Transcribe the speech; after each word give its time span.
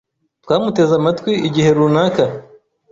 Twamuteze 0.43 0.93
amatwi 0.99 1.31
igihe 1.47 1.69
runaka. 1.77 2.23